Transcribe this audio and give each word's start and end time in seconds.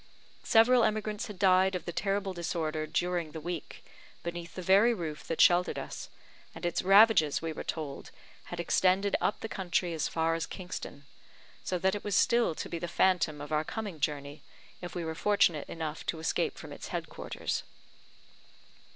Several 0.45 0.83
emigrants 0.83 1.27
had 1.27 1.37
died 1.37 1.75
of 1.75 1.85
the 1.85 1.91
terrible 1.91 2.33
disorder 2.33 2.87
during 2.87 3.33
the 3.33 3.39
week, 3.39 3.85
beneath 4.23 4.55
the 4.55 4.63
very 4.63 4.95
roof 4.95 5.23
that 5.27 5.39
sheltered 5.39 5.77
us, 5.77 6.09
and 6.55 6.65
its 6.65 6.81
ravages, 6.81 7.39
we 7.39 7.53
were 7.53 7.63
told, 7.63 8.09
had 8.45 8.59
extended 8.59 9.15
up 9.21 9.41
the 9.41 9.47
country 9.47 9.93
as 9.93 10.07
far 10.07 10.33
as 10.33 10.47
Kingston; 10.47 11.05
so 11.63 11.77
that 11.77 11.93
it 11.93 12.03
was 12.03 12.15
still 12.15 12.55
to 12.55 12.67
be 12.67 12.79
the 12.79 12.87
phantom 12.87 13.39
of 13.41 13.51
our 13.51 13.63
coming 13.63 13.99
journey, 13.99 14.41
if 14.81 14.95
we 14.95 15.05
were 15.05 15.13
fortunate 15.13 15.69
enough 15.69 16.03
to 16.07 16.17
escape 16.17 16.57
from 16.57 16.73
its 16.73 16.87
head 16.87 17.07
quarters. 17.07 17.61